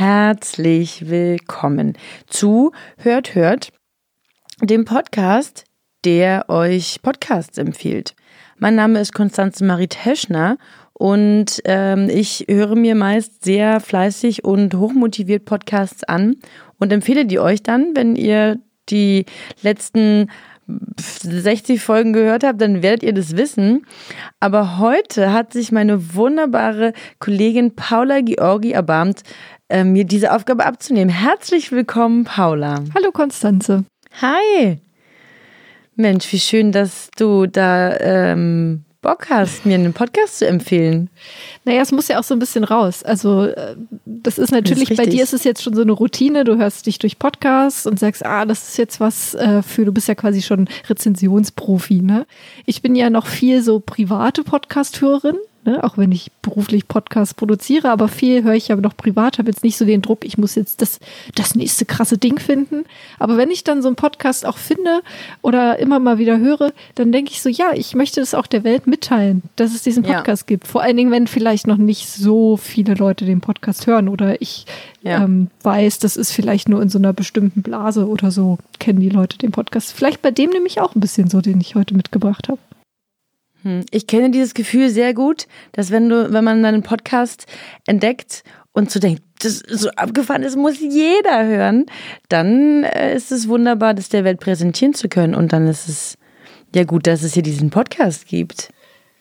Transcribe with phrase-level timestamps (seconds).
[0.00, 1.92] Herzlich willkommen
[2.26, 3.70] zu Hört, Hört,
[4.62, 5.66] dem Podcast,
[6.06, 8.16] der euch Podcasts empfiehlt.
[8.56, 10.56] Mein Name ist Konstanze Marie Teschner
[10.94, 16.36] und ähm, ich höre mir meist sehr fleißig und hochmotiviert Podcasts an
[16.78, 19.26] und empfehle die euch dann, wenn ihr die
[19.60, 20.30] letzten
[20.98, 23.86] 60 Folgen gehört habt, dann werdet ihr das wissen.
[24.40, 29.22] Aber heute hat sich meine wunderbare Kollegin Paula Georgi erbarmt,
[29.68, 31.10] äh, mir diese Aufgabe abzunehmen.
[31.10, 32.82] Herzlich willkommen, Paula.
[32.94, 33.84] Hallo, Konstanze.
[34.20, 34.78] Hi.
[35.96, 41.08] Mensch, wie schön, dass du da ähm, Bock hast, mir einen Podcast zu empfehlen.
[41.64, 43.02] Naja, es muss ja auch so ein bisschen raus.
[43.02, 45.92] Also, äh, das ist natürlich, Das ist bei dir ist es jetzt schon so eine
[45.92, 46.44] Routine.
[46.44, 49.92] Du hörst dich durch Podcasts und sagst, ah, das ist jetzt was äh, für, du
[49.92, 52.26] bist ja quasi schon Rezensionsprofi, ne?
[52.66, 55.36] Ich bin ja noch viel so private Podcast-Hörerin.
[55.62, 59.50] Ne, auch wenn ich beruflich Podcasts produziere, aber viel höre ich aber noch privat, habe
[59.50, 61.00] jetzt nicht so den Druck, ich muss jetzt das,
[61.34, 62.84] das nächste krasse Ding finden.
[63.18, 65.02] Aber wenn ich dann so einen Podcast auch finde
[65.42, 68.64] oder immer mal wieder höre, dann denke ich so, ja, ich möchte das auch der
[68.64, 70.14] Welt mitteilen, dass es diesen Ja.
[70.14, 70.66] Podcast gibt.
[70.66, 74.64] Vor allen Dingen, wenn vielleicht noch nicht so viele Leute den Podcast hören oder ich
[75.02, 75.22] Ja.
[75.24, 79.10] ähm, weiß, das ist vielleicht nur in so einer bestimmten Blase oder so, kennen die
[79.10, 79.92] Leute den Podcast.
[79.92, 82.58] Vielleicht bei dem nämlich auch ein bisschen so, den ich heute mitgebracht habe.
[83.62, 87.46] Hm, Ich kenne dieses Gefühl sehr gut, dass wenn du, wenn man einen Podcast
[87.86, 91.86] entdeckt und so denkt, das ist so abgefahren, das muss jeder hören,
[92.28, 95.34] dann äh, ist es wunderbar, das der Welt präsentieren zu können.
[95.34, 96.18] Und dann ist es
[96.74, 98.72] ja gut, dass es hier diesen Podcast gibt.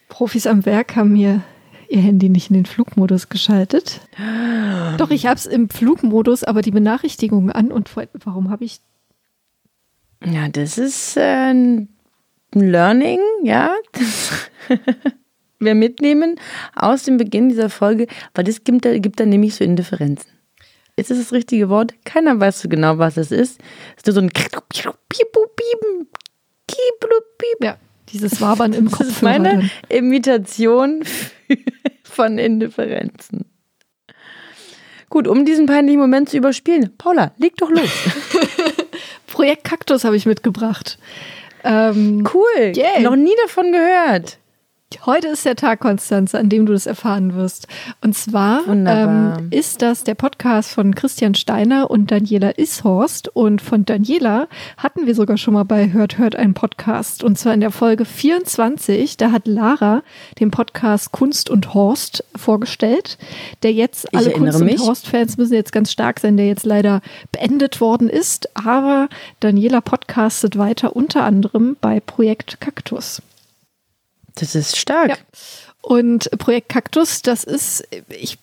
[0.09, 1.41] Profis am Werk haben mir
[1.89, 4.01] ihr Handy nicht in den Flugmodus geschaltet.
[4.97, 7.89] Doch, ich habe es im Flugmodus, aber die Benachrichtigungen an und
[8.25, 8.79] warum habe ich
[10.23, 11.88] Ja, das ist äh,
[12.55, 13.75] ein Learning, ja.
[13.91, 14.31] Das
[15.59, 16.39] wir mitnehmen
[16.75, 20.29] aus dem Beginn dieser Folge, weil das gibt, da- gibt dann nämlich so Indifferenzen.
[20.95, 21.93] Ist das das richtige Wort?
[22.05, 23.59] Keiner weiß so genau, was es ist.
[23.95, 24.29] Es ist nur so ein
[27.61, 27.77] ja
[28.11, 29.07] dieses Wabern im Das Kopf.
[29.07, 31.03] ist meine Imitation
[32.03, 33.45] von Indifferenzen.
[35.09, 36.91] Gut, um diesen peinlichen Moment zu überspielen.
[36.97, 37.89] Paula, leg doch los.
[39.27, 40.99] Projekt Kaktus habe ich mitgebracht.
[41.64, 42.72] Ähm, Cool.
[42.75, 43.02] Yay.
[43.02, 44.38] Noch nie davon gehört.
[45.05, 47.67] Heute ist der Tag, Konstanze, an dem du das erfahren wirst.
[48.01, 53.28] Und zwar ähm, ist das der Podcast von Christian Steiner und Daniela Ishorst.
[53.28, 54.47] Und von Daniela
[54.78, 57.23] hatten wir sogar schon mal bei Hört Hört einen Podcast.
[57.23, 59.16] Und zwar in der Folge 24.
[59.17, 60.01] Da hat Lara
[60.39, 63.19] den Podcast Kunst und Horst vorgestellt,
[63.61, 64.79] der jetzt alle Kunst- mich.
[64.79, 67.01] und Horst-Fans müssen jetzt ganz stark sein, der jetzt leider
[67.31, 68.49] beendet worden ist.
[68.55, 69.07] Aber
[69.39, 73.22] Daniela podcastet weiter unter anderem bei Projekt Kaktus.
[74.39, 75.09] Das ist stark.
[75.09, 75.17] Ja.
[75.81, 78.38] Und Projekt Kaktus, das ist, ich,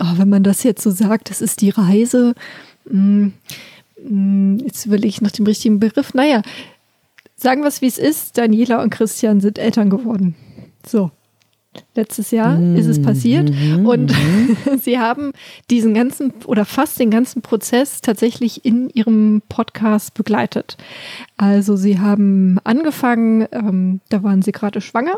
[0.00, 2.34] oh, wenn man das jetzt so sagt, das ist die Reise.
[2.84, 3.28] mm,
[4.04, 6.14] mm, Jetzt will ich nach dem richtigen Begriff.
[6.14, 6.42] Naja,
[7.36, 8.36] sagen wir es wie es ist.
[8.38, 10.34] Daniela und Christian sind Eltern geworden.
[10.86, 11.10] So.
[11.94, 13.48] Letztes Jahr ist es passiert
[13.84, 14.12] und
[14.82, 15.30] sie haben
[15.70, 20.76] diesen ganzen oder fast den ganzen Prozess tatsächlich in ihrem Podcast begleitet.
[21.36, 25.14] Also sie haben angefangen, ähm, da waren sie gerade schwanger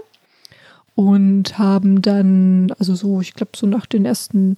[0.94, 4.56] und haben dann, also so, ich glaube, so nach den ersten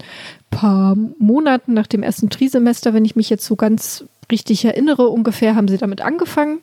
[0.50, 5.54] paar Monaten, nach dem ersten Trisemester, wenn ich mich jetzt so ganz richtig erinnere, ungefähr,
[5.54, 6.60] haben sie damit angefangen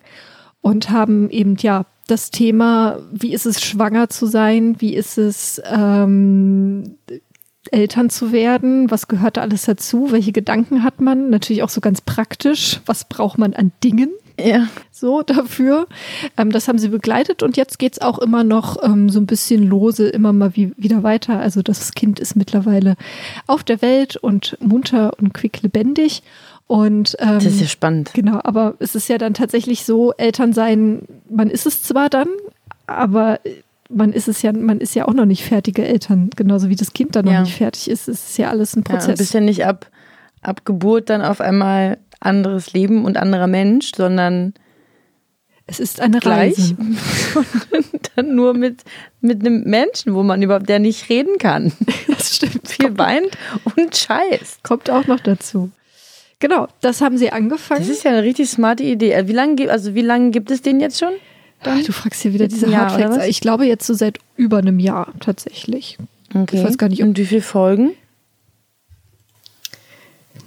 [0.61, 5.61] und haben eben, ja, das Thema, wie ist es, schwanger zu sein, wie ist es,
[5.71, 6.97] ähm,
[7.69, 11.79] Eltern zu werden, was gehört da alles dazu, welche Gedanken hat man, natürlich auch so
[11.79, 14.09] ganz praktisch, was braucht man an Dingen,
[14.43, 14.67] Ja.
[14.91, 15.87] so dafür.
[16.37, 19.67] Ähm, das haben sie begleitet und jetzt geht's auch immer noch ähm, so ein bisschen
[19.67, 21.39] lose, immer mal wie, wieder weiter.
[21.39, 22.95] Also das Kind ist mittlerweile
[23.47, 26.23] auf der Welt und munter und quicklebendig.
[26.67, 28.11] Und ähm, Das ist ja spannend.
[28.13, 32.27] genau, aber es ist ja dann tatsächlich so, Eltern sein, man ist es zwar dann,
[32.87, 33.39] aber
[33.89, 36.93] man ist es ja, man ist ja auch noch nicht fertige Eltern, genauso wie das
[36.93, 37.41] Kind dann noch Ja.
[37.41, 38.07] nicht fertig ist.
[38.07, 39.17] Es ist ja alles ein Ja, Prozess.
[39.17, 39.87] bist ja nicht ab,
[40.41, 44.53] ab Geburt dann auf einmal anderes Leben und anderer Mensch, sondern
[45.67, 46.55] Es ist eine gleich.
[46.57, 46.75] Reise.
[47.71, 48.81] Und dann nur mit,
[49.21, 51.71] mit einem Menschen, wo man überhaupt, der nicht reden kann.
[52.07, 52.67] Das stimmt.
[52.67, 53.29] Viel weint
[53.75, 54.63] und scheißt.
[54.63, 55.71] Kommt auch noch dazu.
[56.39, 57.79] Genau, das haben sie angefangen.
[57.81, 59.23] Das ist ja eine richtig smarte Idee.
[59.27, 61.13] Wie lange, gibt- also wie lange gibt es den jetzt schon?
[61.63, 63.27] Ah, du fragst hier wieder diese Jahr, Hardfacts.
[63.27, 65.97] Ich glaube jetzt so seit über einem Jahr tatsächlich.
[66.33, 66.57] Okay.
[66.57, 67.91] Ich weiß gar nicht, Und wie viele Folgen?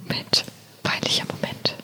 [0.07, 0.45] Moment,
[0.83, 1.75] peinlicher Moment.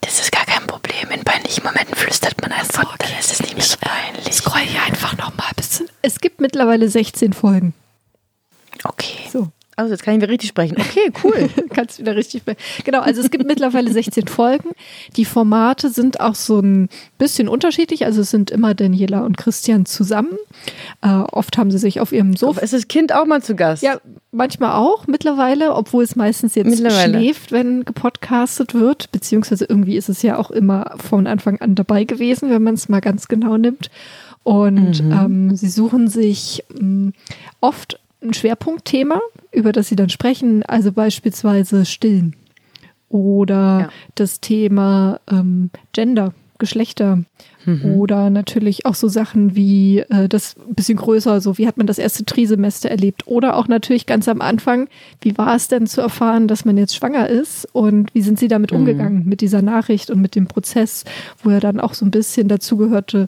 [0.00, 1.10] Das ist gar kein Problem.
[1.10, 4.34] In peinlichen Momenten flüstert man einfach, dann ist es nicht mehr so peinlich.
[4.34, 5.86] Scroll hier einfach nochmal bis zum.
[6.02, 7.74] Es gibt mittlerweile 16 Folgen.
[8.84, 9.28] Okay.
[9.32, 9.48] So.
[9.78, 10.76] Also jetzt kann ich wieder richtig sprechen.
[10.78, 11.50] Okay, cool.
[11.74, 12.44] Kannst wieder richtig.
[12.44, 14.70] be- Genau, also es gibt mittlerweile 16 Folgen.
[15.16, 16.88] Die Formate sind auch so ein
[17.18, 18.06] bisschen unterschiedlich.
[18.06, 20.38] Also es sind immer Daniela und Christian zusammen.
[21.02, 22.62] Äh, oft haben sie sich auf ihrem Sofa.
[22.62, 23.82] ist das Kind auch mal zu Gast?
[23.82, 24.00] Ja,
[24.32, 26.70] manchmal auch mittlerweile, obwohl es meistens jetzt
[27.18, 29.12] schläft, wenn gepodcastet wird.
[29.12, 32.88] Beziehungsweise irgendwie ist es ja auch immer von Anfang an dabei gewesen, wenn man es
[32.88, 33.90] mal ganz genau nimmt.
[34.42, 37.12] Und ähm, sie suchen sich mh,
[37.60, 39.20] oft ein Schwerpunktthema,
[39.52, 42.34] über das sie dann sprechen, also beispielsweise Stillen
[43.08, 43.88] oder Ja.
[44.14, 47.22] das Thema ähm, Gender, Geschlechter
[47.96, 51.88] oder natürlich auch so Sachen wie äh, das ein bisschen größer, so wie hat man
[51.88, 54.88] das erste Trisemester erlebt oder auch natürlich ganz am Anfang,
[55.20, 58.46] wie war es denn zu erfahren, dass man jetzt schwanger ist und wie sind sie
[58.46, 61.04] damit umgegangen mit dieser Nachricht und mit dem Prozess,
[61.42, 63.26] wo ja dann auch so ein bisschen dazu gehörte,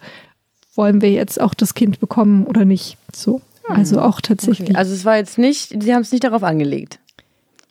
[0.77, 3.41] wollen wir jetzt auch das Kind bekommen oder nicht, so.
[3.69, 4.71] Also auch tatsächlich.
[4.71, 4.79] Okay.
[4.79, 6.99] Also es war jetzt nicht, sie haben es nicht darauf angelegt.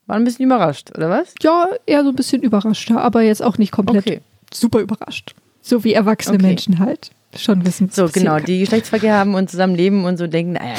[0.06, 1.34] War ein bisschen überrascht, oder was?
[1.42, 4.22] Ja, eher so ein bisschen überraschter, aber jetzt auch nicht komplett Okay.
[4.54, 5.36] super überrascht.
[5.62, 6.48] So wie erwachsene Okay.
[6.48, 7.90] Menschen halt schon wissen.
[7.92, 10.76] So, genau, passieren die Geschlechtsverkehr haben und zusammen leben und so denken, naja,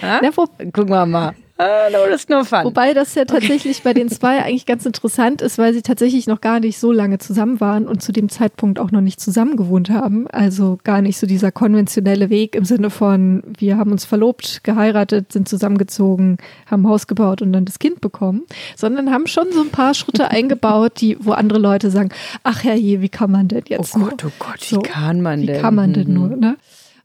[0.00, 0.24] kann.
[0.24, 1.34] Ja, wo, Gucken wir mal.
[1.58, 2.64] No, ist nur Fun.
[2.64, 6.40] wobei das ja tatsächlich bei den zwei eigentlich ganz interessant ist, weil sie tatsächlich noch
[6.40, 9.88] gar nicht so lange zusammen waren und zu dem Zeitpunkt auch noch nicht zusammen gewohnt
[9.90, 10.26] haben.
[10.28, 15.30] Also gar nicht so dieser konventionelle Weg im Sinne von, wir haben uns verlobt, geheiratet,
[15.32, 16.38] sind zusammengezogen,
[16.68, 18.42] haben ein Haus gebaut und dann das Kind bekommen,
[18.76, 22.10] sondern haben schon so ein paar Schritte eingebaut, die, wo andere Leute sagen,
[22.42, 24.08] ach herrje, wie kann man denn oh jetzt nur?
[24.08, 25.60] Gott, oh Gott, wie kann man Wie denn?
[25.62, 26.14] kann man denn Mhm.
[26.14, 26.56] nur, ne?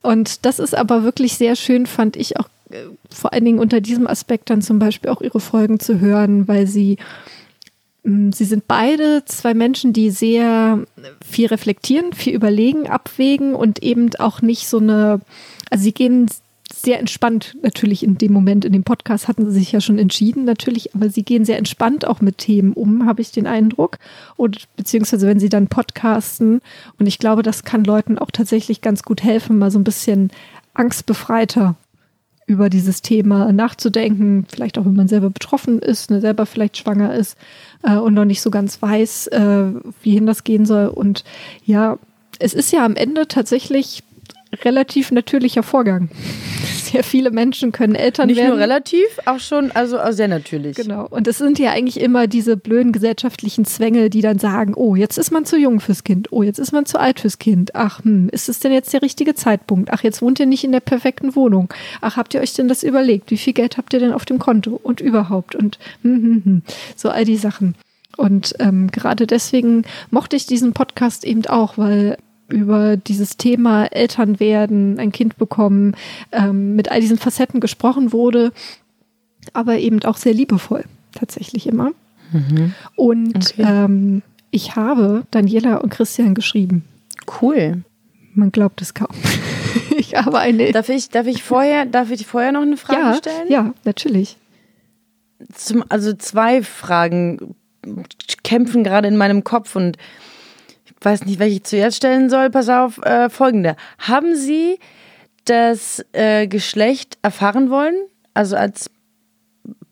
[0.02, 2.48] Und das ist aber wirklich sehr schön, fand ich auch
[3.10, 6.68] vor allen Dingen unter diesem Aspekt dann zum Beispiel auch ihre Folgen zu hören, weil
[6.68, 6.98] sie
[8.04, 10.86] mh, Sie sind beide zwei Menschen, die sehr
[11.25, 15.22] viel reflektieren, viel überlegen, abwägen und eben auch nicht so eine,
[15.69, 16.28] also sie gehen
[16.74, 20.46] sehr entspannt natürlich in dem Moment, in dem Podcast hatten sie sich ja schon entschieden
[20.46, 23.98] natürlich, aber sie gehen sehr entspannt auch mit Themen um, habe ich den Eindruck.
[24.36, 26.62] Und beziehungsweise wenn sie dann podcasten
[27.00, 30.31] und ich glaube, das kann Leuten auch tatsächlich ganz gut helfen, mal so ein bisschen
[30.74, 31.75] angstbefreiter
[32.48, 37.14] über dieses Thema nachzudenken, vielleicht auch wenn man selber betroffen ist, ne, selber vielleicht schwanger
[37.14, 37.38] ist
[37.84, 39.66] äh, und noch nicht so ganz weiß, äh,
[40.02, 40.88] wie hin das gehen soll.
[40.88, 41.26] Und
[41.66, 42.00] ja,
[42.40, 44.04] es ist ja am Ende tatsächlich
[44.64, 46.10] relativ natürlicher Vorgang.
[46.92, 48.52] Sehr viele Menschen können Eltern Nicht werden.
[48.52, 50.78] nur relativ, auch schon, also sehr natürlich.
[50.78, 51.06] Genau.
[51.10, 55.18] Und es sind ja eigentlich immer diese blöden gesellschaftlichen Zwänge, die dann sagen, oh, jetzt
[55.18, 56.32] ist man zu jung fürs Kind.
[56.32, 57.76] Oh, jetzt ist man zu alt fürs Kind.
[57.76, 59.92] Ach, hm, ist es denn jetzt der richtige Zeitpunkt?
[59.92, 61.74] Ach, jetzt wohnt ihr nicht in der perfekten Wohnung.
[62.00, 63.32] Ach, habt ihr euch denn das überlegt?
[63.32, 64.80] Wie viel Geld habt ihr denn auf dem Konto?
[64.82, 65.56] Und überhaupt?
[65.56, 66.62] Und hm, hm, hm.
[66.96, 67.76] so all die Sachen.
[68.16, 72.18] Und ähm, gerade deswegen mochte ich diesen Podcast eben auch, weil
[72.50, 75.96] über dieses Thema Eltern werden, ein Kind bekommen,
[76.32, 78.52] ähm, mit all diesen Facetten gesprochen wurde,
[79.54, 81.92] aber eben auch sehr liebevoll, tatsächlich immer.
[82.96, 83.63] Und Okay.
[83.66, 86.84] ähm, ich habe Daniela und Christian geschrieben.
[87.42, 87.84] Cool.
[88.34, 89.16] Man glaubt es kaum.
[89.98, 90.72] ich habe eine.
[90.72, 93.48] Darf ich, darf ich vorher, darf ich vorher noch eine Frage ja, stellen?
[93.50, 94.38] ja, natürlich.
[95.54, 97.56] Zum, also zwei Fragen
[98.44, 99.98] kämpfen gerade in meinem Kopf und
[101.01, 102.50] weiß nicht, welche ich zuerst stellen soll.
[102.50, 103.75] Pass auf, äh, folgende.
[104.00, 104.80] Haben Sie
[105.46, 107.96] das äh, Geschlecht erfahren wollen?
[108.34, 108.89] Also als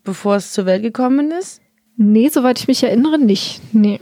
[0.04, 1.62] bevor es zur Welt gekommen ist?
[1.98, 3.62] Nee, soweit ich mich erinnere, nicht.
[3.74, 4.00] Nee.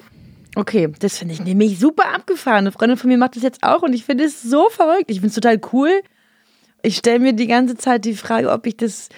[0.55, 2.59] Okay, das finde ich nämlich super abgefahren.
[2.59, 5.05] Eine Freundin von mir macht das jetzt auch und ich finde es so verrückt.
[5.07, 5.89] Ich finde es total cool.
[6.83, 9.09] Ich stelle mir die ganze Zeit die Frage, ob ich das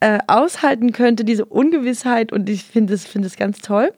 [0.00, 3.92] äh, aushalten könnte, diese Ungewissheit und ich finde es finde es ganz toll.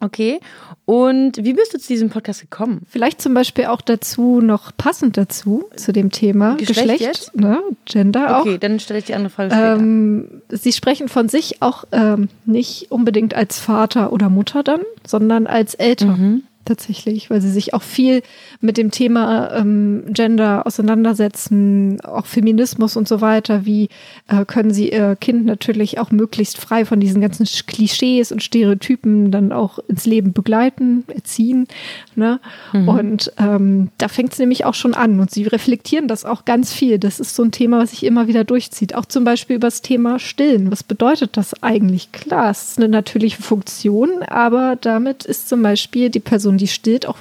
[0.00, 0.40] Okay.
[0.84, 2.82] Und wie bist du zu diesem Podcast gekommen?
[2.88, 7.60] Vielleicht zum Beispiel auch dazu noch passend dazu, zu dem Thema Geschlecht Geschlecht, ne?
[7.86, 8.40] Gender auch.
[8.42, 9.76] Okay, dann stelle ich die andere Frage später.
[9.76, 15.46] Ähm, Sie sprechen von sich auch ähm, nicht unbedingt als Vater oder Mutter dann, sondern
[15.46, 16.42] als Eltern.
[16.66, 18.22] Tatsächlich, weil sie sich auch viel
[18.60, 23.64] mit dem Thema ähm, Gender auseinandersetzen, auch Feminismus und so weiter.
[23.64, 23.88] Wie
[24.28, 29.30] äh, können sie ihr Kind natürlich auch möglichst frei von diesen ganzen Klischees und Stereotypen
[29.30, 31.66] dann auch ins Leben begleiten, erziehen.
[32.14, 32.40] Ne?
[32.72, 32.88] Mhm.
[32.88, 35.20] Und ähm, da fängt es nämlich auch schon an.
[35.20, 36.98] Und sie reflektieren das auch ganz viel.
[36.98, 38.94] Das ist so ein Thema, was sich immer wieder durchzieht.
[38.94, 40.70] Auch zum Beispiel über das Thema Stillen.
[40.70, 42.12] Was bedeutet das eigentlich?
[42.12, 46.68] Klar, es ist eine natürliche Funktion, aber damit ist zum Beispiel die Person Person, die
[46.68, 47.18] stillt, auch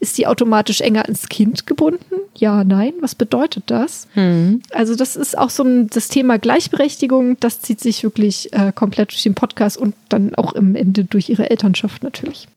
[0.00, 2.16] ist die automatisch enger ans Kind gebunden?
[2.36, 2.92] Ja, nein.
[3.00, 4.06] Was bedeutet das?
[4.12, 4.60] Hm.
[4.70, 9.12] Also das ist auch so ein, das Thema Gleichberechtigung, das zieht sich wirklich äh, komplett
[9.12, 12.48] durch den Podcast und dann auch im Ende durch ihre Elternschaft natürlich.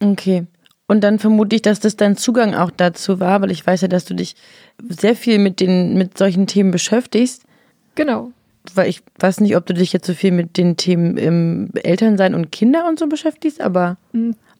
[0.00, 0.44] Okay.
[0.86, 3.88] Und dann vermute ich, dass das dein Zugang auch dazu war, weil ich weiß ja,
[3.88, 4.36] dass du dich
[4.88, 7.42] sehr viel mit den, mit solchen Themen beschäftigst.
[7.96, 8.30] Genau.
[8.74, 12.34] Weil ich weiß nicht, ob du dich jetzt so viel mit den Themen im Elternsein
[12.34, 13.96] und Kinder und so beschäftigst, aber.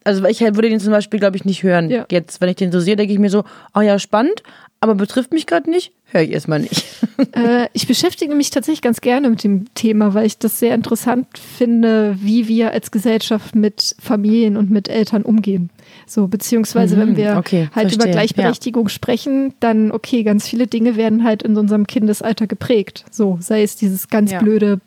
[0.06, 1.90] Also ich halt würde den zum Beispiel, glaube ich, nicht hören.
[1.90, 2.06] Ja.
[2.10, 3.44] Jetzt, wenn ich den so sehe, denke ich mir so,
[3.74, 4.42] oh ja, spannend,
[4.80, 6.84] aber betrifft mich gerade nicht, höre ich erstmal nicht.
[7.32, 11.26] Äh, ich beschäftige mich tatsächlich ganz gerne mit dem Thema, weil ich das sehr interessant
[11.38, 15.70] finde, wie wir als Gesellschaft mit Familien und mit Eltern umgehen.
[16.06, 18.04] So, beziehungsweise mhm, wenn wir okay, halt verstehe.
[18.04, 18.90] über Gleichberechtigung ja.
[18.90, 23.06] sprechen, dann okay, ganz viele Dinge werden halt in unserem Kindesalter geprägt.
[23.10, 24.40] So, sei es dieses ganz ja.
[24.40, 24.80] blöde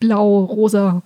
[0.00, 1.02] blau-rosa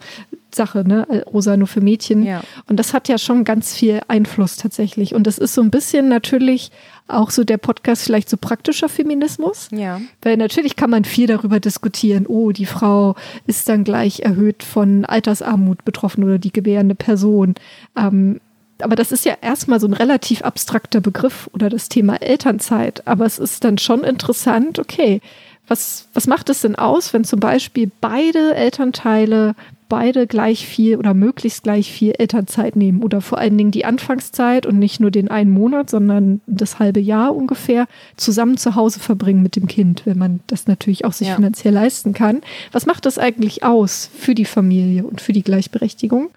[0.54, 1.07] Sache, ne?
[1.26, 2.25] Rosa nur für Mädchen.
[2.25, 2.42] Ja.
[2.68, 5.14] Und das hat ja schon ganz viel Einfluss tatsächlich.
[5.14, 6.71] Und das ist so ein bisschen natürlich
[7.07, 9.68] auch so der Podcast vielleicht so praktischer Feminismus.
[9.73, 10.00] Ja.
[10.23, 12.26] Weil natürlich kann man viel darüber diskutieren.
[12.26, 13.14] Oh, die Frau
[13.47, 17.54] ist dann gleich erhöht von Altersarmut betroffen oder die gebärende Person.
[17.97, 18.40] Ähm,
[18.80, 23.07] aber das ist ja erstmal so ein relativ abstrakter Begriff oder das Thema Elternzeit.
[23.07, 25.21] Aber es ist dann schon interessant, okay,
[25.68, 29.54] was, was macht es denn aus, wenn zum Beispiel beide Elternteile
[29.88, 34.66] beide gleich viel oder möglichst gleich viel Elternzeit nehmen oder vor allen Dingen die Anfangszeit
[34.66, 39.42] und nicht nur den einen Monat, sondern das halbe Jahr ungefähr zusammen zu Hause verbringen
[39.42, 41.34] mit dem Kind, wenn man das natürlich auch sich ja.
[41.34, 42.42] finanziell leisten kann.
[42.72, 46.30] Was macht das eigentlich aus für die Familie und für die Gleichberechtigung?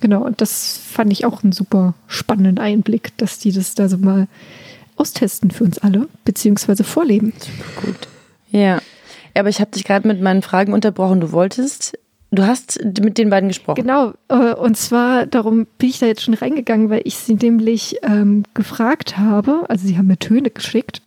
[0.00, 3.96] Genau, und das fand ich auch einen super spannenden Einblick, dass die das da so
[3.98, 4.26] mal
[4.96, 7.32] austesten für uns alle, beziehungsweise vorleben.
[7.38, 8.08] Super gut.
[8.54, 8.80] Ja.
[9.36, 11.20] Aber ich habe dich gerade mit meinen Fragen unterbrochen.
[11.20, 11.98] Du wolltest
[12.34, 13.80] Du hast mit den beiden gesprochen.
[13.80, 17.98] Genau, äh, und zwar darum bin ich da jetzt schon reingegangen, weil ich sie nämlich
[18.02, 21.00] ähm, gefragt habe, also sie haben mir Töne geschickt.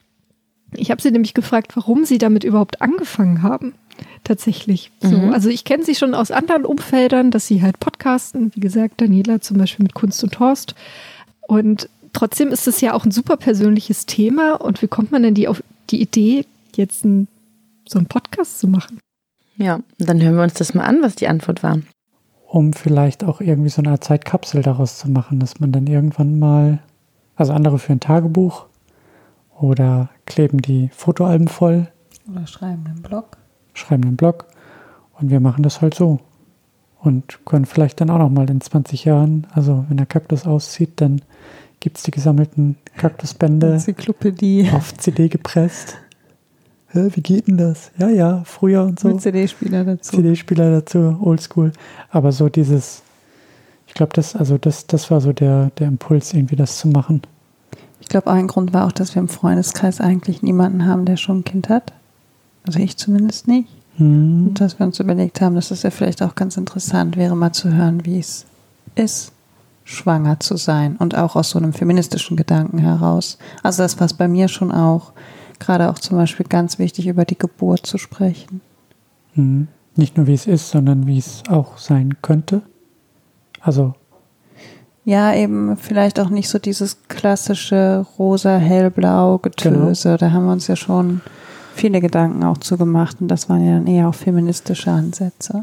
[0.74, 3.74] Ich habe sie nämlich gefragt, warum sie damit überhaupt angefangen haben.
[4.24, 4.92] Tatsächlich.
[5.02, 5.34] So, mhm.
[5.34, 9.42] Also ich kenne sie schon aus anderen Umfeldern, dass sie halt podcasten, wie gesagt, Daniela
[9.42, 10.76] zum Beispiel mit Kunst und Horst.
[11.42, 14.54] Und trotzdem ist es ja auch ein super persönliches Thema.
[14.54, 17.28] Und wie kommt man denn die auf die Idee, jetzt ein,
[17.90, 19.00] so einen Podcast zu machen?
[19.58, 21.80] Ja, dann hören wir uns das mal an, was die Antwort war.
[22.48, 26.40] Um vielleicht auch irgendwie so eine Art Zeitkapsel daraus zu machen, dass man dann irgendwann
[26.40, 26.80] mal,
[27.36, 28.68] also andere für ein Tagebuch
[29.60, 31.88] oder kleben die Fotoalben voll.
[32.32, 33.38] Oder schreiben einen Blog.
[33.74, 34.46] Schreiben einen Blog.
[35.20, 36.20] Und wir machen das halt so.
[37.00, 41.02] Und können vielleicht dann auch noch mal in 20 Jahren, also wenn der Kaktus auszieht,
[41.02, 41.22] dann
[41.80, 44.70] gibt es die gesammelten Kaktusbände Enzyklopädie.
[44.74, 45.98] auf CD gepresst.
[46.94, 47.92] Wie geht denn das?
[47.98, 49.10] Ja, ja, früher und so.
[49.10, 50.16] Mit CD-Spieler dazu.
[50.16, 51.74] CD-Spieler dazu, oldschool.
[52.10, 53.04] Aber so dieses,
[53.88, 57.22] ich glaube, das, also das, das war so der, der Impuls, irgendwie das zu machen.
[58.00, 61.40] Ich glaube, ein Grund war auch, dass wir im Freundeskreis eigentlich niemanden haben, der schon
[61.40, 61.92] ein Kind hat.
[62.66, 63.68] Also ich zumindest nicht.
[63.98, 64.48] Hm.
[64.48, 67.52] Und dass wir uns überlegt haben, dass es ja vielleicht auch ganz interessant wäre, mal
[67.52, 68.46] zu hören, wie es
[68.96, 69.34] ist,
[69.84, 70.96] schwanger zu sein.
[70.98, 73.38] Und auch aus so einem feministischen Gedanken heraus.
[73.62, 75.12] Also das war es bei mir schon auch
[75.60, 78.62] gerade auch zum Beispiel ganz wichtig, über die Geburt zu sprechen.
[79.36, 79.68] Mhm.
[79.96, 82.62] Nicht nur wie es ist, sondern wie es auch sein könnte.
[83.62, 83.96] Also.
[85.06, 90.10] Ja, eben vielleicht auch nicht so dieses klassische rosa, hellblau Getöse.
[90.10, 90.18] Genau.
[90.18, 91.22] Da haben wir uns ja schon
[91.74, 95.62] viele Gedanken auch zu gemacht und das waren ja dann eher auch feministische Ansätze.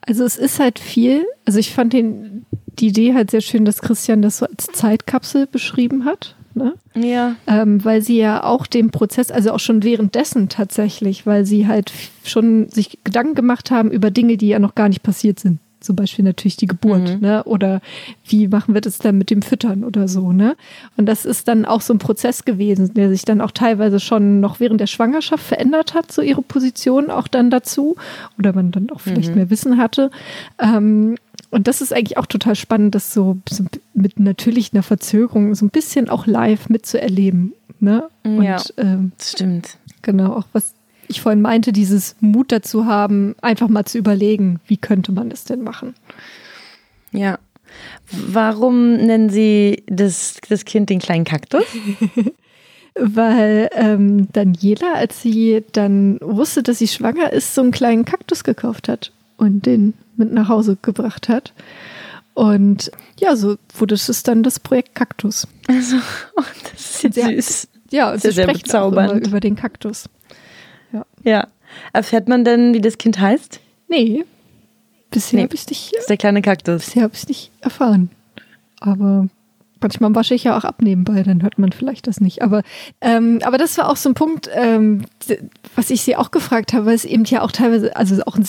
[0.00, 1.24] Also es ist halt viel.
[1.44, 2.46] Also ich fand den,
[2.78, 6.36] die Idee halt sehr schön, dass Christian das so als Zeitkapsel beschrieben hat.
[6.54, 6.74] Ne?
[6.94, 7.34] Ja.
[7.46, 11.92] Ähm, weil sie ja auch den Prozess, also auch schon währenddessen tatsächlich, weil sie halt
[12.24, 15.58] schon sich Gedanken gemacht haben über Dinge, die ja noch gar nicht passiert sind.
[15.84, 17.20] Zum Beispiel natürlich die Geburt, mhm.
[17.20, 17.44] ne?
[17.44, 17.82] Oder
[18.26, 20.56] wie machen wir das dann mit dem Füttern oder so, ne?
[20.96, 24.40] Und das ist dann auch so ein Prozess gewesen, der sich dann auch teilweise schon
[24.40, 27.96] noch während der Schwangerschaft verändert hat, so ihre Position auch dann dazu.
[28.38, 29.34] Oder man dann auch vielleicht mhm.
[29.34, 30.10] mehr Wissen hatte.
[30.58, 31.16] Ähm,
[31.54, 35.64] und das ist eigentlich auch total spannend, das so, so mit natürlich einer Verzögerung so
[35.64, 37.54] ein bisschen auch live mitzuerleben.
[37.80, 38.08] Ne?
[38.24, 39.78] Und, ja, ähm, das stimmt.
[40.02, 40.74] Genau, auch was
[41.08, 45.44] ich vorhin meinte, dieses Mut dazu haben, einfach mal zu überlegen, wie könnte man das
[45.44, 45.94] denn machen.
[47.12, 47.38] Ja,
[48.10, 51.64] Warum nennen Sie das, das Kind den kleinen Kaktus?
[52.94, 58.44] Weil ähm, Daniela, als sie dann wusste, dass sie schwanger ist, so einen kleinen Kaktus
[58.44, 61.52] gekauft hat und den mit nach Hause gebracht hat.
[62.34, 65.46] Und ja, so wurde es dann das Projekt Kaktus.
[65.68, 65.96] Also,
[66.36, 66.42] oh,
[66.72, 67.68] das ist Sehr- süß.
[67.90, 69.26] Ja, und Sehr, sehr bezaubernd.
[69.26, 70.08] über den Kaktus.
[71.22, 71.46] Ja.
[71.92, 73.60] Erfährt man denn, wie das Kind heißt?
[73.88, 74.24] Nee,
[75.10, 75.44] bisher Nee.
[75.44, 76.84] habe ich es nicht, Das ist der kleine Kaktus.
[76.86, 78.10] bisher hab ich's nicht erfahren.
[78.80, 79.28] Aber
[79.80, 82.42] manchmal wasche ich ja auch ab nebenbei, dann hört man vielleicht das nicht.
[82.42, 82.62] Aber,
[83.00, 85.04] ähm, aber das war auch so ein Punkt, ähm,
[85.76, 88.48] was ich sie auch gefragt habe, weil es eben ja auch teilweise, also auch ein,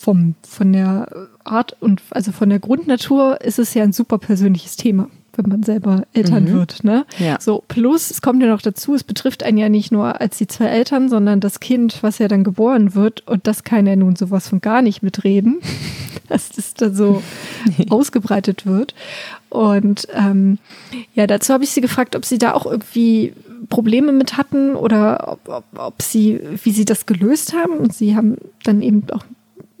[0.00, 1.08] vom, von der
[1.44, 5.62] Art und also von der Grundnatur ist es ja ein super persönliches Thema, wenn man
[5.62, 6.52] selber Eltern Mhm.
[6.52, 6.84] wird.
[6.84, 7.04] Ne?
[7.18, 7.36] Ja.
[7.38, 10.46] So, plus, es kommt ja noch dazu, es betrifft einen ja nicht nur als die
[10.46, 13.26] zwei Eltern, sondern das Kind, was ja dann geboren wird.
[13.28, 15.58] Und das kann ja nun sowas von gar nicht mitreden,
[16.28, 17.22] dass das da so
[17.90, 18.94] ausgebreitet wird.
[19.50, 20.56] Und ähm,
[21.12, 23.34] ja, dazu habe ich sie gefragt, ob sie da auch irgendwie
[23.68, 27.74] Probleme mit hatten oder ob, ob, ob sie, wie sie das gelöst haben.
[27.74, 29.24] Und sie haben dann eben auch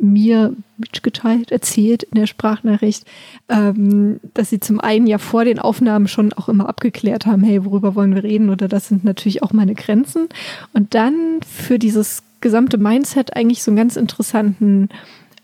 [0.00, 3.04] mir mitgeteilt, erzählt in der Sprachnachricht,
[3.48, 7.64] ähm, dass sie zum einen ja vor den Aufnahmen schon auch immer abgeklärt haben, hey,
[7.64, 10.28] worüber wollen wir reden oder das sind natürlich auch meine Grenzen.
[10.72, 14.88] Und dann für dieses gesamte Mindset eigentlich so einen ganz interessanten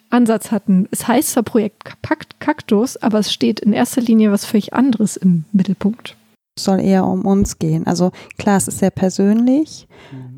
[0.09, 0.89] Ansatz hatten.
[0.91, 1.97] Es heißt zwar Projekt
[2.41, 6.17] Kaktus, aber es steht in erster Linie was völlig anderes im Mittelpunkt.
[6.57, 7.87] Es soll eher um uns gehen.
[7.87, 9.87] Also klar, es ist sehr persönlich,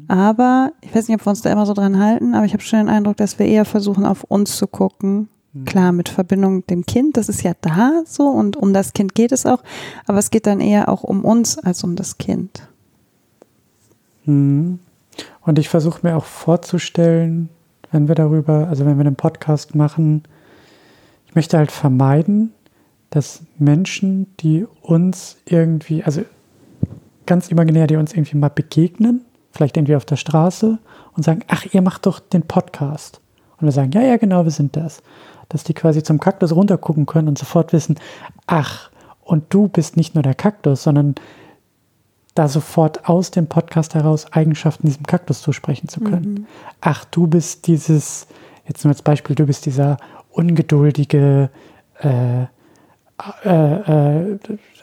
[0.08, 2.62] aber ich weiß nicht, ob wir uns da immer so dran halten, aber ich habe
[2.62, 5.28] schon den Eindruck, dass wir eher versuchen, auf uns zu gucken.
[5.64, 9.14] Klar, mit Verbindung mit dem Kind, das ist ja da so und um das Kind
[9.14, 9.62] geht es auch,
[10.06, 12.68] aber es geht dann eher auch um uns als um das Kind.
[14.24, 14.78] Mhm.
[15.40, 17.48] Und ich versuche mir auch vorzustellen,
[17.90, 20.22] wenn wir darüber, also wenn wir einen Podcast machen,
[21.26, 22.52] ich möchte halt vermeiden,
[23.10, 26.22] dass Menschen, die uns irgendwie, also
[27.26, 30.78] ganz imaginär, die uns irgendwie mal begegnen, vielleicht irgendwie auf der Straße
[31.16, 33.20] und sagen, ach, ihr macht doch den Podcast.
[33.58, 35.02] Und wir sagen, ja, ja, genau, wir sind das.
[35.48, 37.96] Dass die quasi zum Kaktus runtergucken können und sofort wissen,
[38.46, 38.90] ach,
[39.22, 41.14] und du bist nicht nur der Kaktus, sondern
[42.34, 46.46] da sofort aus dem Podcast heraus Eigenschaften diesem Kaktus zusprechen zu können.
[46.80, 48.28] Ach, du bist dieses,
[48.66, 49.96] jetzt nur als Beispiel, du bist dieser
[50.30, 51.50] ungeduldige,
[51.98, 52.46] äh,
[53.44, 54.38] äh, äh,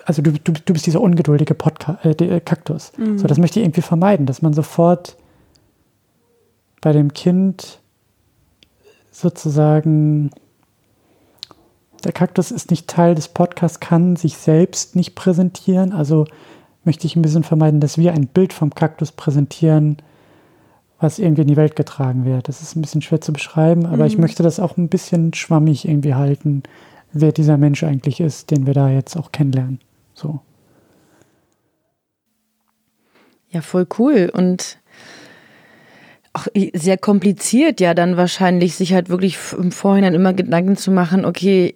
[0.06, 2.91] also du, du, du bist dieser ungeduldige Podca äh, der Kaktus.
[3.17, 5.17] So, das möchte ich irgendwie vermeiden, dass man sofort
[6.82, 7.80] bei dem Kind
[9.12, 10.30] sozusagen
[12.04, 15.91] der Kaktus ist nicht Teil des Podcasts, kann sich selbst nicht präsentieren.
[15.91, 16.26] Also
[16.84, 19.98] möchte ich ein bisschen vermeiden, dass wir ein Bild vom Kaktus präsentieren,
[21.00, 22.48] was irgendwie in die Welt getragen wird.
[22.48, 25.88] Das ist ein bisschen schwer zu beschreiben, aber ich möchte das auch ein bisschen schwammig
[25.88, 26.63] irgendwie halten,
[27.15, 29.80] wer dieser Mensch eigentlich ist, den wir da jetzt auch kennenlernen.
[30.13, 30.41] So.
[33.49, 34.30] Ja, voll cool.
[34.32, 34.80] Und
[36.34, 41.23] auch sehr kompliziert, ja, dann wahrscheinlich sich halt wirklich im Vorhinein immer Gedanken zu machen,
[41.23, 41.75] okay,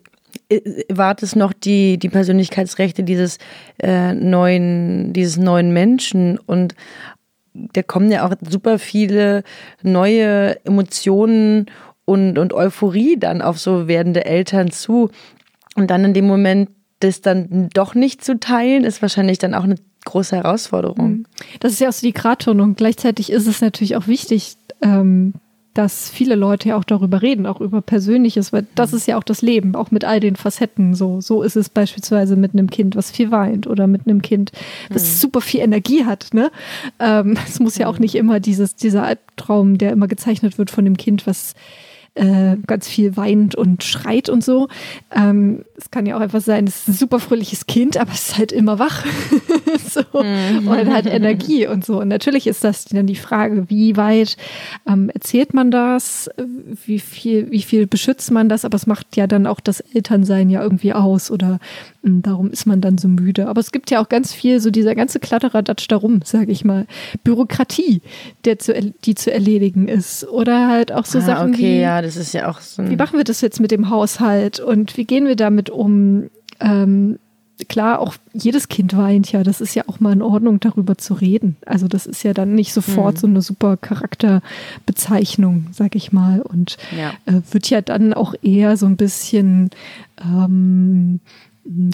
[0.89, 3.38] wart es noch die, die Persönlichkeitsrechte dieses
[3.82, 6.75] äh, neuen, dieses neuen Menschen und
[7.54, 9.43] da kommen ja auch super viele
[9.82, 11.65] neue Emotionen
[12.10, 15.12] und, und Euphorie dann auf so werdende Eltern zu.
[15.76, 16.69] Und dann in dem Moment
[17.00, 21.28] das dann doch nicht zu teilen, ist wahrscheinlich dann auch eine große Herausforderung.
[21.60, 22.76] Das ist ja auch so die Grattonung.
[22.76, 25.34] Gleichzeitig ist es natürlich auch wichtig, ähm,
[25.76, 29.24] dass viele Leute ja auch darüber reden, auch über Persönliches, weil das ist ja auch
[29.24, 30.95] das Leben, auch mit all den Facetten.
[30.95, 34.52] So, so ist es beispielsweise mit einem Kind, was viel weint oder mit einem Kind,
[34.91, 36.34] das super viel Energie hat.
[36.34, 36.52] Ne?
[37.00, 40.86] Ähm, es muss ja auch nicht immer dieses, dieser Albtraum, der immer gezeichnet wird von
[40.86, 41.54] dem Kind, was
[42.15, 44.67] äh, ganz viel weint und schreit und so.
[45.15, 48.30] Ähm, es kann ja auch einfach sein, es ist ein super fröhliches Kind, aber es
[48.30, 49.06] ist halt immer wach
[49.89, 50.02] so.
[50.12, 52.02] und hat Energie und so.
[52.02, 54.38] Und natürlich ist das dann die Frage, wie weit
[54.88, 56.30] ähm, erzählt man das,
[56.86, 60.50] wie viel, wie viel beschützt man das, aber es macht ja dann auch das Elternsein
[60.50, 61.60] ja irgendwie aus oder
[62.02, 63.48] mh, darum ist man dann so müde.
[63.48, 66.86] Aber es gibt ja auch ganz viel, so dieser ganze Kladderadatsch darum, sage ich mal,
[67.24, 68.02] Bürokratie,
[68.45, 68.74] der zu,
[69.06, 72.33] die zu erledigen ist oder halt auch so ah, Sachen okay, wie ja, das ist
[72.33, 75.35] ja auch so wie machen wir das jetzt mit dem Haushalt und wie gehen wir
[75.35, 76.29] damit um?
[76.59, 77.19] Ähm,
[77.67, 79.43] klar, auch jedes Kind weint ja.
[79.43, 81.57] Das ist ja auch mal in Ordnung, darüber zu reden.
[81.65, 83.19] Also das ist ja dann nicht sofort Mhm.
[83.19, 86.41] so eine super Charakterbezeichnung, sag ich mal.
[86.41, 87.12] Und Ja.
[87.25, 89.69] äh, wird ja dann auch eher so ein bisschen
[90.23, 91.19] ähm,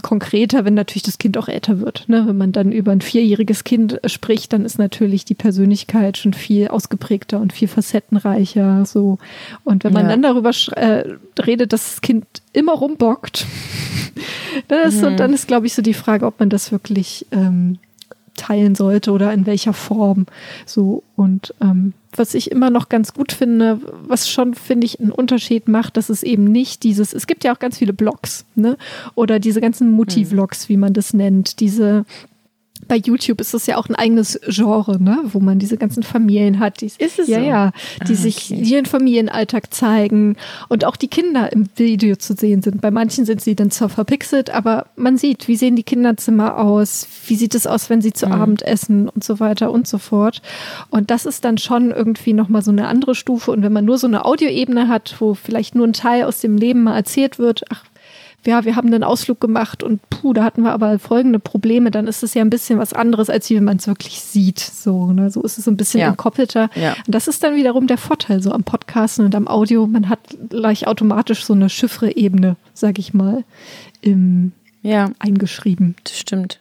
[0.01, 2.07] konkreter, wenn natürlich das Kind auch älter wird.
[2.07, 2.23] Ne?
[2.27, 6.33] Wenn man dann über ein vierjähriges Kind äh, spricht, dann ist natürlich die Persönlichkeit schon
[6.33, 8.85] viel ausgeprägter und viel facettenreicher.
[8.85, 9.17] So.
[9.63, 10.09] Und wenn man Ja.
[10.11, 11.03] dann darüber äh,
[11.41, 13.45] redet, dass das Kind immer rumbockt,
[14.87, 17.79] ist so, dann ist, glaube ich, so die Frage, ob man das wirklich ähm,
[18.37, 20.25] teilen sollte oder in welcher Form.
[20.65, 25.11] So und ähm, was ich immer noch ganz gut finde, was schon, finde ich, einen
[25.11, 28.77] Unterschied macht, dass es eben nicht dieses, es gibt ja auch ganz viele Blogs, ne?
[29.15, 32.05] Oder diese ganzen Mutti-Vlogs, wie man das nennt, diese
[32.87, 36.59] bei YouTube ist das ja auch ein eigenes Genre, ne, wo man diese ganzen Familien
[36.59, 36.81] hat.
[36.81, 37.45] Die, ist es ja, so?
[37.45, 37.71] ja,
[38.07, 38.61] die Ah, sich okay.
[38.61, 40.35] ihren Familienalltag zeigen
[40.69, 42.81] und auch die Kinder im Video zu sehen sind.
[42.81, 47.07] Bei manchen sind sie dann zwar verpixelt, aber man sieht, wie sehen die Kinderzimmer aus,
[47.27, 48.13] wie sieht es aus, wenn sie Mhm.
[48.15, 50.41] zu Abend essen und so weiter und so fort.
[50.89, 53.51] Und das ist dann schon irgendwie nochmal so eine andere Stufe.
[53.51, 56.57] Und wenn man nur so eine Audioebene hat, wo vielleicht nur ein Teil aus dem
[56.57, 57.83] Leben mal erzählt wird, ach,
[58.47, 62.07] ja, wir haben einen Ausflug gemacht und puh, da hatten wir aber folgende Probleme, dann
[62.07, 64.59] ist es ja ein bisschen was anderes, als wie man es wirklich sieht.
[64.59, 65.29] So, ne?
[65.31, 66.07] so ist es ein bisschen Ja.
[66.09, 66.69] entkoppelter.
[66.75, 66.93] Ja.
[67.05, 69.87] Und das ist dann wiederum der Vorteil so am Podcasten und am Audio.
[69.87, 73.43] Man hat gleich automatisch so eine Chiffre-Ebene, sag ich mal,
[74.01, 75.95] im, Ja, eingeschrieben.
[76.03, 76.59] das stimmt.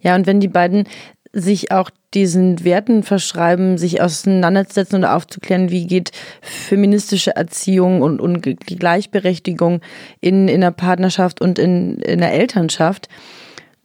[0.00, 0.84] Ja, und wenn die beiden
[1.32, 8.42] sich auch diesen Werten verschreiben, sich auseinanderzusetzen oder aufzuklären, wie geht feministische Erziehung und, und
[8.42, 9.80] Gleichberechtigung
[10.20, 13.08] in, in der Partnerschaft und in, in der Elternschaft,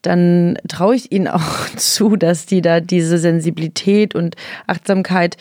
[0.01, 4.36] dann traue ich ihnen auch zu, dass die da diese Sensibilität und
[4.67, 5.38] Achtsamkeit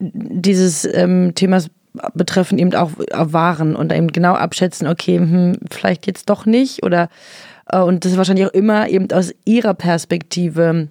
[0.00, 1.70] dieses ähm, Themas
[2.14, 7.08] betreffen eben auch wahren und eben genau abschätzen, okay, hm, vielleicht jetzt doch nicht oder
[7.70, 10.88] äh, und das wahrscheinlich auch immer eben aus ihrer Perspektive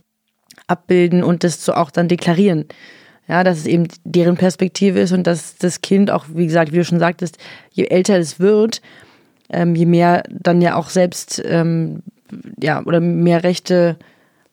[0.68, 2.66] abbilden und das so auch dann deklarieren.
[3.28, 6.78] Ja, dass es eben deren Perspektive ist und dass das Kind auch, wie gesagt, wie
[6.78, 7.38] du schon sagtest,
[7.74, 8.82] je älter es wird,
[9.50, 12.04] ähm, je mehr dann ja auch selbst, ähm,
[12.62, 13.98] ja, oder mehr Rechte,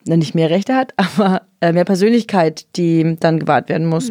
[0.05, 4.11] nicht mehr Rechte hat, aber äh, mehr Persönlichkeit, die dann gewahrt werden muss.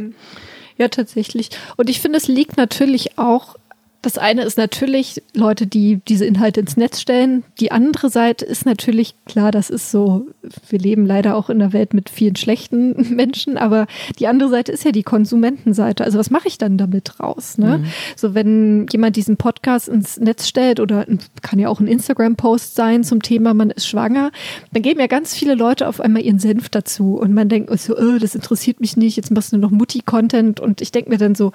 [0.78, 1.50] Ja, tatsächlich.
[1.78, 3.56] Und ich finde, es liegt natürlich auch,
[4.04, 7.44] das eine ist natürlich Leute, die diese Inhalte ins Netz stellen.
[7.62, 10.28] Die andere Seite ist natürlich, klar, das ist so,
[10.68, 13.88] wir leben leider auch in einer Welt mit vielen schlechten Menschen, aber
[14.20, 16.04] die andere Seite ist ja die Konsumentenseite.
[16.04, 17.58] Also was mache ich dann damit raus?
[17.58, 17.86] Ne?
[18.18, 21.06] So, wenn jemand diesen Podcast ins Netz stellt oder
[21.42, 24.32] kann ja auch ein Instagram-Post sein zum Thema, man ist schwanger,
[24.74, 27.98] dann geben ja ganz viele Leute auf einmal ihren Senf dazu und man denkt so,
[27.98, 31.36] oh, das interessiert mich nicht, jetzt machst du noch Mutti-Content und ich denke mir dann
[31.36, 31.54] so,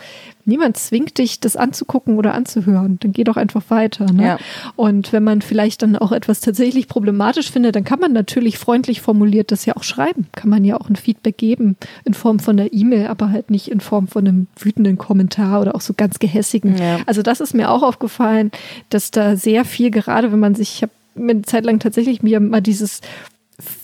[0.49, 4.13] niemand zwingt dich, das anzugucken oder anzuhören, dann geh doch einfach weiter.
[4.13, 4.25] Ne?
[4.25, 4.39] Ja.
[4.75, 9.01] Und wenn man vielleicht dann auch etwas tatsächlich problematisch findet, dann kann man natürlich freundlich
[9.01, 10.27] formuliert das ja auch schreiben.
[10.33, 13.69] Kann man ja auch ein Feedback geben in Form von einer E-Mail, aber halt nicht
[13.69, 16.77] in Form von einem wütenden Kommentar oder auch so ganz gehässigen.
[16.77, 17.01] Ja.
[17.07, 18.51] Also das ist mir auch aufgefallen,
[18.91, 22.23] dass da sehr viel, gerade wenn man sich, ich habe mir eine Zeit lang tatsächlich
[22.23, 23.01] mir mal dieses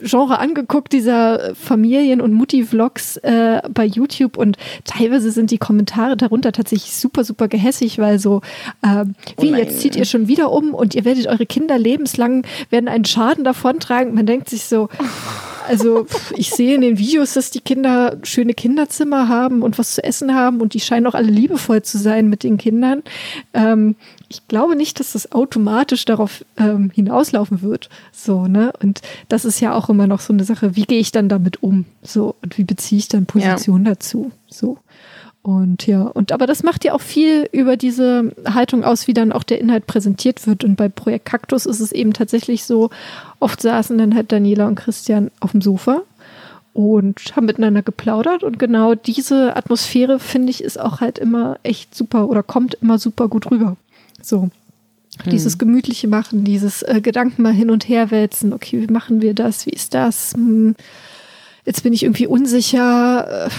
[0.00, 6.52] Genre angeguckt, dieser Familien- und Mutti-Vlogs äh, bei YouTube und teilweise sind die Kommentare darunter
[6.52, 8.40] tatsächlich super, super gehässig, weil so,
[8.82, 9.04] äh,
[9.40, 9.60] wie, nein.
[9.60, 13.42] jetzt zieht ihr schon wieder um und ihr werdet eure Kinder lebenslang, werden einen Schaden
[13.42, 14.14] davontragen.
[14.14, 14.88] Man denkt sich so,
[15.66, 20.05] also ich sehe in den Videos, dass die Kinder schöne Kinderzimmer haben und was zu
[20.05, 23.03] essen haben und die scheinen auch alle liebevoll zu sein mit den Kindern.
[23.53, 23.96] Ähm,
[24.29, 27.88] ich glaube nicht, dass das automatisch darauf ähm, hinauslaufen wird.
[28.12, 28.72] So, ne?
[28.83, 31.62] Und das ist ja auch immer noch so eine Sache, wie gehe ich dann damit
[31.62, 31.85] um?
[32.03, 34.33] So, und wie beziehe ich dann Position dazu?
[34.48, 34.79] So.
[35.44, 39.30] Und ja, und aber das macht ja auch viel über diese Haltung aus, wie dann
[39.30, 40.64] auch der Inhalt präsentiert wird.
[40.64, 42.88] Und bei Projekt Kaktus ist es eben tatsächlich so,
[43.40, 46.00] oft saßen dann halt Daniela und Christian auf dem Sofa
[46.72, 48.42] und haben miteinander geplaudert.
[48.42, 52.98] Und genau diese Atmosphäre, finde ich, ist auch halt immer echt super oder kommt immer
[52.98, 53.76] super gut rüber.
[54.22, 54.48] So.
[55.30, 58.54] Dieses gemütliche Machen, dieses äh, Gedanken mal hin und her wälzen.
[58.54, 59.66] Okay, wie machen wir das?
[59.66, 60.33] Wie ist das?
[60.33, 60.74] Hm,
[61.66, 63.46] jetzt bin ich irgendwie unsicher.
[63.46, 63.50] Äh,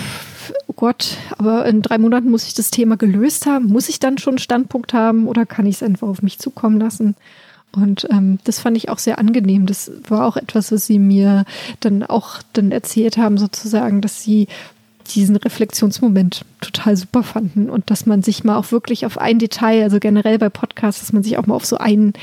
[0.67, 3.67] oh Gott, aber in drei Monaten muss ich das Thema gelöst haben.
[3.67, 6.79] Muss ich dann schon einen Standpunkt haben oder kann ich es einfach auf mich zukommen
[6.79, 7.15] lassen?
[7.71, 9.65] Und ähm, das fand ich auch sehr angenehm.
[9.65, 11.45] Das war auch etwas, was sie mir
[11.81, 14.47] dann auch dann erzählt haben, sozusagen, dass sie
[15.13, 19.83] diesen Reflexionsmoment total super fanden und dass man sich mal auch wirklich auf ein Detail,
[19.83, 22.13] also generell bei Podcasts, dass man sich auch mal auf so ein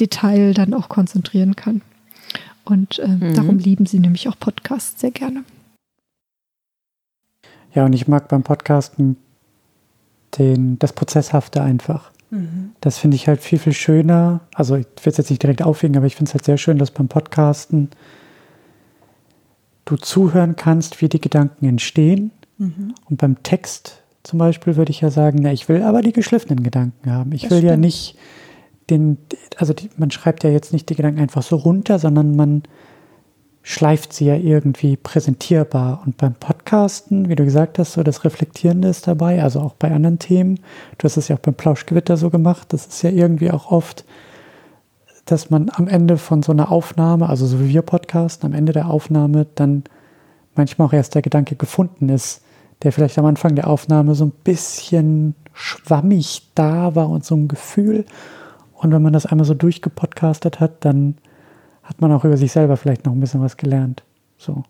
[0.00, 1.80] Detail dann auch konzentrieren kann.
[2.64, 5.44] Und ähm, darum lieben sie nämlich auch Podcasts sehr gerne.
[7.76, 9.16] Ja, und ich mag beim Podcasten
[10.38, 12.10] den, das Prozesshafte einfach.
[12.80, 14.40] Das finde ich halt viel, viel schöner.
[14.52, 16.76] Also ich will es jetzt nicht direkt aufwägen, aber ich finde es halt sehr schön,
[16.78, 17.90] dass beim Podcasten
[19.84, 22.32] du zuhören kannst, wie die Gedanken entstehen.
[22.58, 26.64] Und beim Text zum Beispiel würde ich ja sagen, na, ich will aber die geschliffenen
[26.64, 27.30] Gedanken haben.
[27.32, 27.84] Ich Das will ja stimmt.
[27.84, 28.16] nicht
[28.90, 29.18] den,
[29.58, 32.62] also die, man schreibt ja jetzt nicht die Gedanken einfach so runter, sondern man
[33.68, 36.00] schleift sie ja irgendwie präsentierbar.
[36.06, 39.90] Und beim Podcasten, wie du gesagt hast, so das Reflektierende ist dabei, also auch bei
[39.90, 40.60] anderen Themen.
[40.98, 42.72] Du hast es ja auch beim Plauschgewitter so gemacht.
[42.72, 44.04] Das ist ja irgendwie auch oft
[45.24, 48.72] dass man am Ende von so einer Aufnahme, also so wie wir podcasten, am Ende
[48.72, 49.82] der Aufnahme dann
[50.54, 52.42] manchmal auch erst der Gedanke gefunden ist,
[52.84, 57.48] der vielleicht am Anfang der Aufnahme so ein bisschen schwammig da war und so ein
[57.48, 58.04] Gefühl.
[58.74, 61.16] Und wenn man das einmal so durchgepodcastet hat, dann
[61.86, 64.02] hat man auch über sich selber vielleicht noch ein bisschen was gelernt.
[64.36, 64.64] So.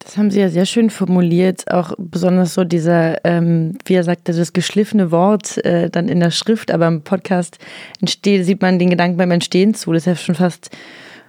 [0.00, 4.32] Das haben Sie ja sehr schön formuliert, auch besonders so dieser, ähm, wie er sagte,
[4.32, 7.58] das geschliffene Wort äh, dann in der Schrift, aber im Podcast
[8.00, 9.92] entsteht, sieht man den Gedanken beim Entstehen zu.
[9.92, 10.70] Das ist ja schon fast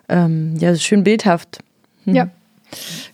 [0.10, 1.60] ähm, ja, schön bildhaft.
[2.06, 2.16] Hm.
[2.16, 2.30] Ja.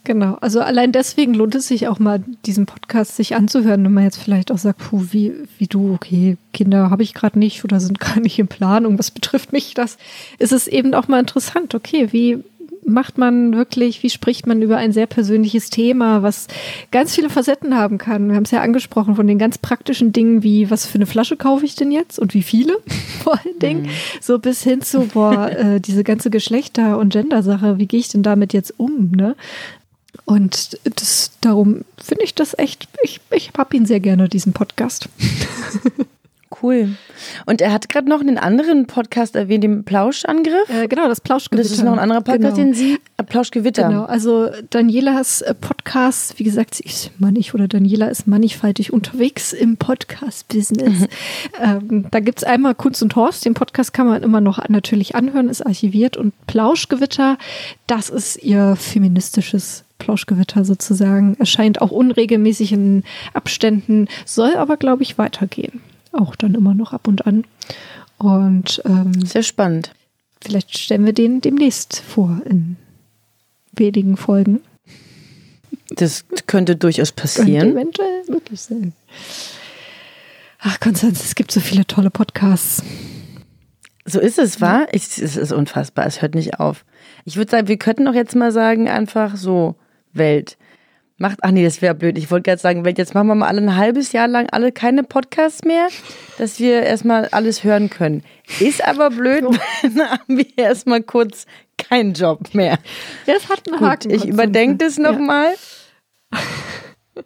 [0.03, 4.03] Genau, also allein deswegen lohnt es sich auch mal, diesen Podcast sich anzuhören, wenn man
[4.03, 7.79] jetzt vielleicht auch sagt, puh, wie, wie du, okay, Kinder habe ich gerade nicht oder
[7.79, 9.97] sind gar nicht in Planung, was betrifft mich das,
[10.37, 12.43] ist es eben auch mal interessant, okay, wie
[12.89, 16.47] macht man wirklich, wie spricht man über ein sehr persönliches Thema, was
[16.91, 18.29] ganz viele Facetten haben kann.
[18.29, 21.37] Wir haben es ja angesprochen von den ganz praktischen Dingen wie, was für eine Flasche
[21.37, 22.77] kaufe ich denn jetzt und wie viele
[23.23, 23.89] vor allen Dingen, mhm.
[24.21, 28.23] so bis hin zu, boah, äh, diese ganze Geschlechter- und Gender-Sache, wie gehe ich denn
[28.23, 29.35] damit jetzt um, ne?
[30.25, 35.09] Und das, darum finde ich das echt, ich, ich habe ihn sehr gerne, diesen Podcast.
[36.61, 36.95] Cool.
[37.45, 40.67] Und er hat gerade noch einen anderen Podcast erwähnt, den Plauschangriff.
[40.67, 41.61] Äh, genau, das Plauschgewitter.
[41.61, 42.69] Das ist noch ein anderer Podcast, genau.
[42.69, 43.87] den Sie, äh, Plauschgewitter.
[43.87, 49.53] Genau, also Danielas äh, Podcast, wie gesagt, sie ist mannig oder Daniela ist mannigfaltig unterwegs
[49.53, 51.01] im Podcast-Business.
[51.01, 51.07] Mhm.
[51.61, 55.15] Ähm, da gibt es einmal Kunst und Horst, den Podcast kann man immer noch natürlich
[55.15, 56.17] anhören, ist archiviert.
[56.17, 57.37] Und Plauschgewitter,
[57.85, 61.35] das ist ihr feministisches Plauschgewitter sozusagen.
[61.37, 65.81] Erscheint auch unregelmäßig in Abständen, soll aber, glaube ich, weitergehen
[66.11, 67.45] auch dann immer noch ab und an.
[68.17, 69.91] Und ähm, sehr spannend.
[70.41, 72.77] Vielleicht stellen wir den demnächst vor in
[73.73, 74.61] wenigen Folgen.
[75.89, 77.73] Das könnte durchaus passieren.
[77.73, 78.93] Könnte eventuell möglich sein.
[80.59, 82.83] Ach, Konstanz, es gibt so viele tolle Podcasts.
[84.05, 84.87] So ist es, wahr?
[84.91, 86.83] Ich, es ist unfassbar, es hört nicht auf.
[87.25, 89.75] Ich würde sagen, wir könnten doch jetzt mal sagen, einfach so
[90.13, 90.57] Welt.
[91.19, 92.17] Macht, ach nee, das wäre blöd.
[92.17, 95.03] Ich wollte gerade sagen, jetzt machen wir mal alle ein halbes Jahr lang alle keine
[95.03, 95.89] Podcasts mehr,
[96.37, 98.23] dass wir erstmal alles hören können.
[98.61, 99.43] Ist aber blöd,
[99.83, 101.45] dann haben wir erstmal kurz
[101.77, 102.79] keinen Job mehr.
[103.25, 104.09] Das hat einen Haken.
[104.09, 105.53] Gut, ich überdenke das nochmal.
[106.33, 106.39] Ja.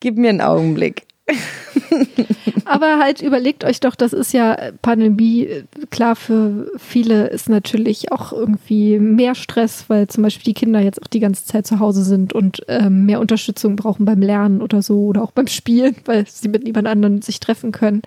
[0.00, 1.07] Gib mir einen Augenblick.
[2.64, 5.48] Aber halt überlegt euch doch, das ist ja Pandemie,
[5.90, 11.02] klar für viele ist natürlich auch irgendwie mehr Stress, weil zum Beispiel die Kinder jetzt
[11.02, 14.82] auch die ganze Zeit zu Hause sind und ähm, mehr Unterstützung brauchen beim Lernen oder
[14.82, 18.02] so oder auch beim Spielen, weil sie mit niemand anderem sich treffen können.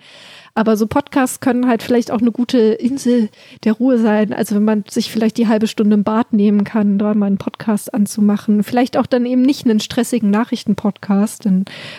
[0.54, 3.30] Aber so Podcasts können halt vielleicht auch eine gute Insel
[3.64, 4.34] der Ruhe sein.
[4.34, 7.38] Also wenn man sich vielleicht die halbe Stunde im Bad nehmen kann, da mal einen
[7.38, 8.62] Podcast anzumachen.
[8.62, 11.48] Vielleicht auch dann eben nicht einen stressigen Nachrichtenpodcast,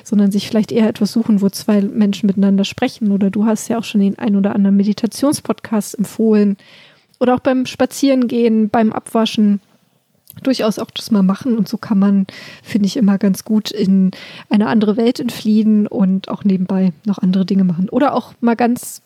[0.04, 3.12] sondern sich vielleicht eher etwas suchen, wo zwei Menschen miteinander sprechen.
[3.12, 6.58] Oder du hast ja auch schon den ein oder anderen Meditationspodcast empfohlen.
[7.20, 9.62] Oder auch beim Spazierengehen, beim Abwaschen
[10.41, 11.58] durchaus auch das mal machen.
[11.58, 12.28] Und so kann man,
[12.63, 14.12] finde ich, immer ganz gut in
[14.50, 17.89] eine andere Welt entfliehen und auch nebenbei noch andere Dinge machen.
[17.89, 19.02] Oder auch mal ganz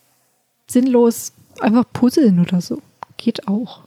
[0.68, 2.82] sinnlos einfach puzzeln oder so.
[3.18, 3.82] Geht auch.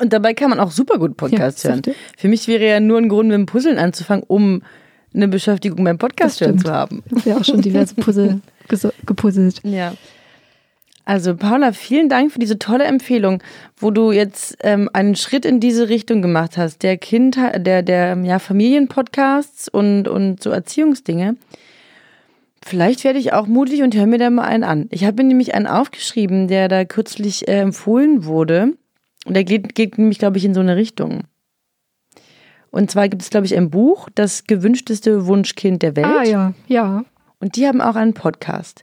[0.00, 1.82] Und dabei kann man auch super gut Podcasts ja, hören.
[2.16, 4.62] Für mich wäre ja nur ein Grund, mit dem Puzzeln anzufangen, um
[5.14, 7.02] eine Beschäftigung beim Podcast hören zu haben.
[7.06, 8.40] Ich habe ja auch schon diverse Puzzle
[9.06, 9.60] gepuzzelt.
[9.64, 9.94] Ja.
[11.06, 13.40] Also Paula, vielen Dank für diese tolle Empfehlung,
[13.76, 18.18] wo du jetzt ähm, einen Schritt in diese Richtung gemacht hast, der Kind, der der
[18.24, 21.36] ja Familienpodcasts und und so Erziehungsdinge.
[22.60, 24.88] Vielleicht werde ich auch mutig und höre mir da mal einen an.
[24.90, 28.72] Ich habe mir nämlich einen aufgeschrieben, der da kürzlich äh, empfohlen wurde.
[29.24, 31.22] Und der geht, geht nämlich, glaube ich, in so eine Richtung.
[32.72, 36.06] Und zwar gibt es, glaube ich, ein Buch, das gewünschteste Wunschkind der Welt.
[36.06, 37.04] Ah ja, ja.
[37.38, 38.82] Und die haben auch einen Podcast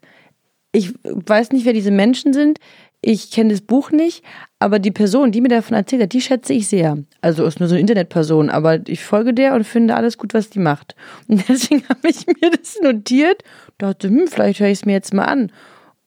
[0.73, 2.59] ich weiß nicht, wer diese Menschen sind.
[2.99, 4.23] Ich kenne das Buch nicht,
[4.59, 6.97] aber die Person, die mir davon erzählt hat, die schätze ich sehr.
[7.21, 10.49] Also ist nur so eine Internetperson, aber ich folge der und finde alles gut, was
[10.49, 10.95] die macht.
[11.27, 13.43] Und deswegen habe ich mir das notiert,
[13.77, 15.51] dachte, hm, vielleicht höre ich es mir jetzt mal an.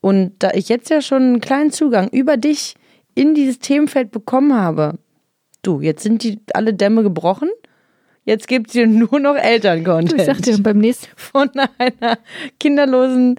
[0.00, 2.74] Und da ich jetzt ja schon einen kleinen Zugang über dich
[3.14, 4.98] in dieses Themenfeld bekommen habe,
[5.62, 7.50] du, jetzt sind die alle Dämme gebrochen
[8.26, 10.20] Jetzt gibt es hier nur noch Eltern-Content.
[10.20, 11.06] Ich sagte beim nächsten.
[11.14, 12.18] Von einer
[12.58, 13.38] kinderlosen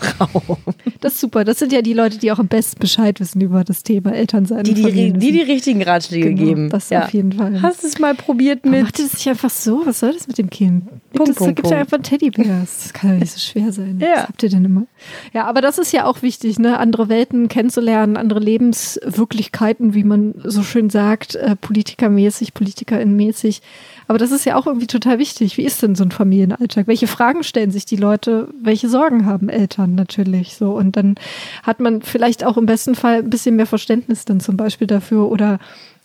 [0.00, 0.58] Frau.
[1.00, 1.44] Das ist super.
[1.44, 4.64] Das sind ja die Leute, die auch am besten Bescheid wissen über das Thema Elternsein.
[4.64, 6.70] Die die, die, die richtigen Ratschläge genau, geben.
[6.70, 7.04] Das ja.
[7.04, 7.60] auf jeden Fall.
[7.60, 8.84] Hast du es mal probiert mit.
[8.84, 9.82] Macht es sich einfach so?
[9.84, 10.86] Was soll das mit dem Kind?
[11.12, 12.60] Punkt, das Punkt, gibt ja einfach Teddybär.
[12.60, 13.98] Das kann ja nicht so schwer sein.
[14.00, 14.12] Ja.
[14.14, 14.86] Was habt ihr denn immer?
[15.34, 16.78] Ja, aber das ist ja auch wichtig, ne?
[16.78, 23.60] Andere Welten kennenzulernen, andere Lebenswirklichkeiten, wie man so schön sagt, äh, politikermäßig, politikerinnenmäßig.
[23.60, 25.56] mäßig Aber das ist ja auch irgendwie total wichtig.
[25.56, 26.86] Wie ist denn so ein Familienalltag?
[26.86, 28.48] Welche Fragen stellen sich die Leute?
[28.60, 30.72] Welche Sorgen haben Eltern natürlich so?
[30.72, 31.14] Und dann
[31.62, 35.30] hat man vielleicht auch im besten Fall ein bisschen mehr Verständnis dann zum Beispiel dafür
[35.30, 35.58] oder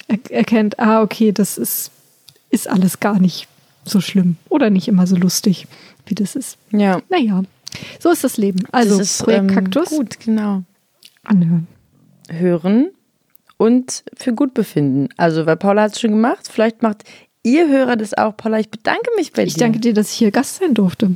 [0.07, 1.91] er erkennt, ah, okay, das ist,
[2.49, 3.47] ist alles gar nicht
[3.85, 5.67] so schlimm oder nicht immer so lustig,
[6.05, 6.57] wie das ist.
[6.71, 7.01] Ja.
[7.09, 7.43] Naja,
[7.99, 8.63] so ist das Leben.
[8.71, 10.63] Also das ist, Projekt ähm, Kaktus Gut, genau.
[11.23, 11.67] anhören.
[12.29, 12.89] Hören
[13.57, 15.09] und für gut befinden.
[15.17, 16.49] Also, weil Paula hat es schon gemacht.
[16.51, 17.03] Vielleicht macht
[17.45, 18.35] ihr Hörer das auch.
[18.35, 19.59] Paula, ich bedanke mich bei Ich dir.
[19.61, 21.11] danke dir, dass ich hier Gast sein durfte.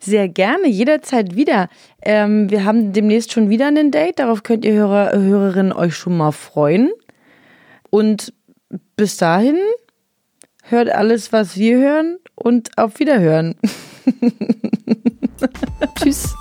[0.00, 1.68] Sehr gerne, jederzeit wieder.
[2.02, 4.18] Ähm, wir haben demnächst schon wieder ein Date.
[4.18, 6.90] Darauf könnt ihr Hörer, Hörerinnen euch schon mal freuen.
[7.90, 8.32] Und
[8.96, 9.56] bis dahin
[10.62, 13.56] hört alles, was wir hören und auf Wiederhören.
[15.98, 16.34] Tschüss.